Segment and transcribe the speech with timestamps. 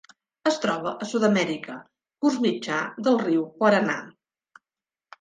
[0.51, 1.77] Es troba a Sud-amèrica:
[2.25, 4.03] curs mitjà del riu Paranà.